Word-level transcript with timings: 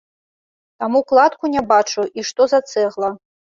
Таму 0.83 1.01
кладку 1.11 1.53
не 1.57 1.63
бачыў 1.73 2.11
і 2.19 2.27
што 2.33 2.51
за 2.57 2.63
цэгла. 2.73 3.15